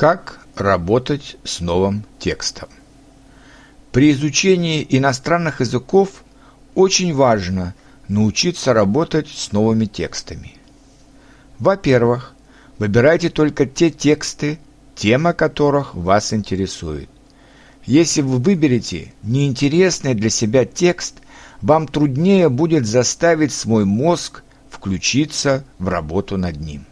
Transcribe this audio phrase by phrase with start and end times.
[0.00, 2.70] Как работать с новым текстом?
[3.92, 6.24] При изучении иностранных языков
[6.74, 7.74] очень важно
[8.08, 10.54] научиться работать с новыми текстами.
[11.58, 12.32] Во-первых,
[12.78, 14.58] выбирайте только те тексты,
[14.94, 17.10] тема которых вас интересует.
[17.84, 21.16] Если вы выберете неинтересный для себя текст,
[21.60, 26.86] вам труднее будет заставить свой мозг включиться в работу над ним.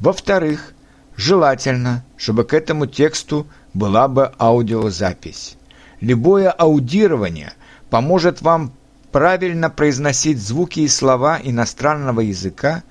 [0.00, 0.74] Во-вторых,
[1.18, 5.56] желательно, чтобы к этому тексту была бы аудиозапись.
[6.00, 7.52] Любое аудирование
[7.90, 8.72] поможет вам
[9.10, 12.84] правильно произносить звуки и слова иностранного языка,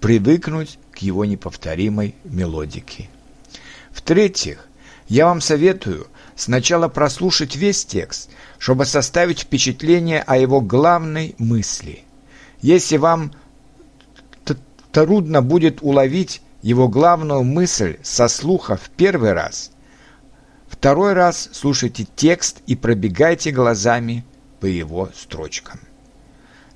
[0.00, 3.10] привыкнуть к его неповторимой мелодике.
[3.90, 4.66] В-третьих,
[5.06, 6.06] я вам советую
[6.36, 12.04] сначала прослушать весь текст, чтобы составить впечатление о его главной мысли.
[12.62, 13.32] Если вам
[14.90, 19.70] трудно будет уловить его главную мысль со слуха в первый раз,
[20.66, 24.24] второй раз слушайте текст и пробегайте глазами
[24.60, 25.78] по его строчкам.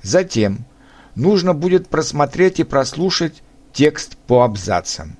[0.02, 0.66] Затем
[1.14, 5.16] нужно будет просмотреть и прослушать текст по абзацам.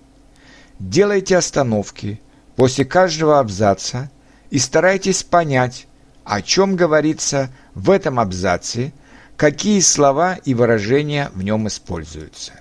[0.79, 2.21] Делайте остановки
[2.55, 4.11] после каждого абзаца
[4.51, 5.87] и старайтесь понять,
[6.25, 8.93] о чем говорится в этом абзаце,
[9.39, 12.53] какие слова и выражения в нем используются.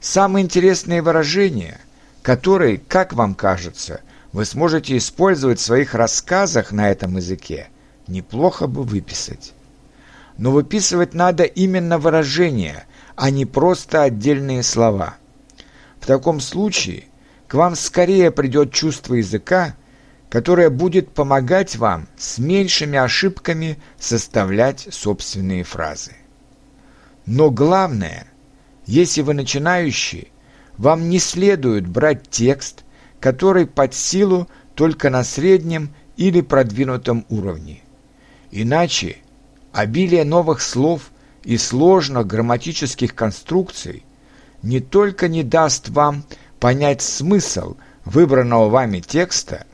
[0.00, 1.80] Самые интересные выражения,
[2.22, 4.00] которые, как вам кажется,
[4.32, 7.68] вы сможете использовать в своих рассказах на этом языке,
[8.06, 9.54] неплохо бы выписать.
[10.36, 15.16] Но выписывать надо именно выражения, а не просто отдельные слова.
[16.00, 17.04] В таком случае
[17.48, 19.74] к вам скорее придет чувство языка,
[20.28, 26.12] которое будет помогать вам с меньшими ошибками составлять собственные фразы.
[27.24, 28.26] Но главное,
[28.86, 30.32] если вы начинающий,
[30.78, 32.84] вам не следует брать текст,
[33.20, 37.82] который под силу только на среднем или продвинутом уровне.
[38.50, 39.18] Иначе
[39.72, 41.10] обилие новых слов
[41.42, 44.04] и сложных грамматических конструкций
[44.62, 46.24] не только не даст вам
[46.60, 49.66] понять смысл выбранного вами текста,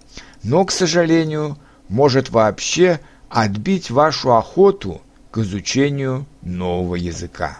[0.42, 7.58] но, к сожалению, может вообще отбить вашу охоту к изучению нового языка.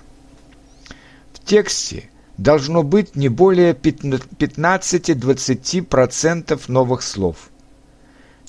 [1.44, 7.50] Тексте должно быть не более 15-20% новых слов.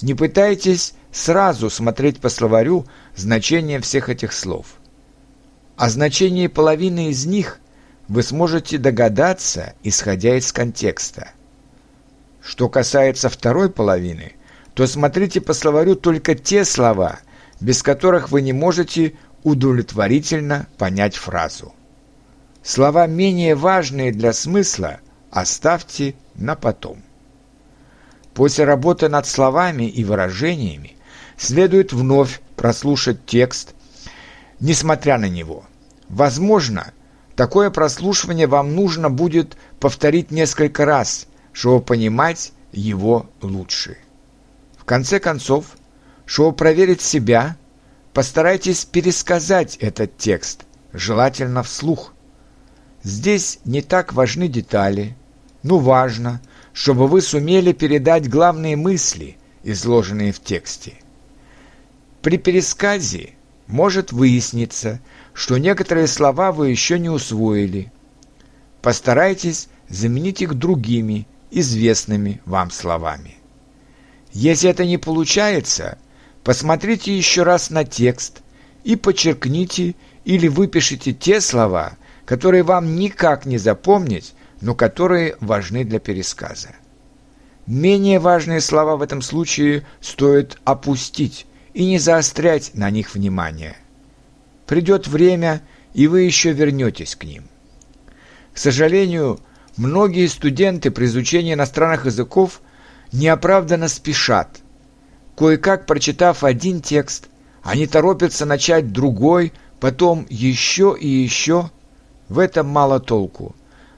[0.01, 4.65] Не пытайтесь сразу смотреть по словарю значение всех этих слов.
[5.75, 7.59] О значении половины из них
[8.07, 11.31] вы сможете догадаться, исходя из контекста.
[12.41, 14.33] Что касается второй половины,
[14.73, 17.19] то смотрите по словарю только те слова,
[17.61, 21.73] без которых вы не можете удовлетворительно понять фразу.
[22.63, 27.03] Слова менее важные для смысла оставьте на потом.
[28.33, 30.95] После работы над словами и выражениями
[31.37, 33.75] следует вновь прослушать текст,
[34.61, 35.65] несмотря на него.
[36.07, 36.93] Возможно,
[37.35, 43.97] такое прослушивание вам нужно будет повторить несколько раз, чтобы понимать его лучше.
[44.77, 45.65] В конце концов,
[46.25, 47.57] чтобы проверить себя,
[48.13, 50.63] постарайтесь пересказать этот текст,
[50.93, 52.13] желательно вслух.
[53.03, 55.15] Здесь не так важны детали,
[55.61, 56.41] но важно,
[56.71, 60.93] чтобы вы сумели передать главные мысли, изложенные в тексте.
[62.21, 63.31] При пересказе
[63.67, 65.01] может выясниться,
[65.33, 67.91] что некоторые слова вы еще не усвоили.
[68.81, 73.35] Постарайтесь заменить их другими, известными вам словами.
[74.31, 75.97] Если это не получается,
[76.43, 78.41] посмотрите еще раз на текст
[78.83, 85.99] и подчеркните или выпишите те слова, которые вам никак не запомнить, но которые важны для
[85.99, 86.69] пересказа.
[87.65, 93.75] Менее важные слова в этом случае стоит опустить, и не заострять на них внимание.
[94.67, 95.61] Придет время,
[95.93, 97.45] и вы еще вернетесь к ним.
[98.53, 99.39] К сожалению,
[99.75, 102.61] многие студенты при изучении иностранных языков
[103.11, 104.59] неоправданно спешат.
[105.35, 107.27] Кое-как прочитав один текст,
[107.63, 111.71] они торопятся начать другой, потом еще и еще.
[112.33, 113.55] В этом мало толку,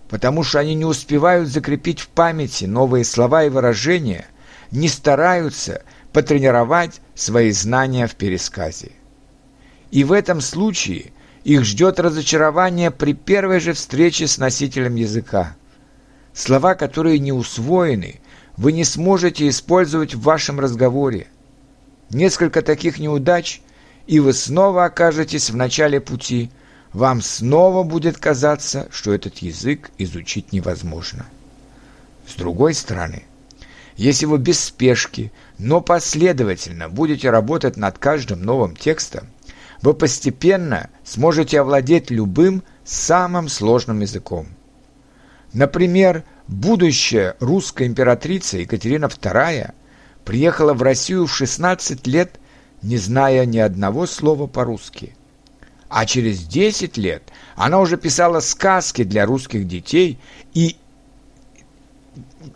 [0.09, 4.25] потому что они не успевают закрепить в памяти новые слова и выражения,
[4.71, 8.91] не стараются потренировать свои знания в пересказе.
[9.89, 11.13] И в этом случае
[11.45, 15.55] их ждет разочарование при первой же встрече с носителем языка.
[16.33, 18.19] Слова, которые не усвоены,
[18.57, 21.27] вы не сможете использовать в вашем разговоре.
[22.09, 23.61] Несколько таких неудач,
[24.07, 26.51] и вы снова окажетесь в начале пути.
[26.95, 31.25] Вам снова будет казаться, что этот язык изучить невозможно.
[32.25, 33.25] С другой стороны,
[33.97, 39.27] Если вы без спешки, но последовательно будете работать над каждым новым текстом,
[39.81, 44.47] вы постепенно сможете овладеть любым самым сложным языком.
[45.51, 49.73] Например, будущая русская императрица Екатерина II
[50.23, 52.39] приехала в Россию в 16 лет,
[52.81, 55.13] не зная ни одного слова по-русски.
[55.95, 57.23] А через 10 лет
[57.55, 60.19] она уже писала сказки для русских детей
[60.53, 60.75] и,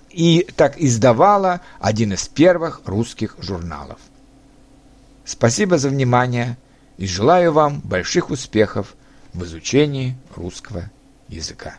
[0.10, 3.98] и так издавала один из первых русских журналов.
[5.24, 6.58] Спасибо за внимание
[6.98, 8.94] и желаю вам больших успехов
[9.32, 10.92] в изучении русского
[11.30, 11.78] языка.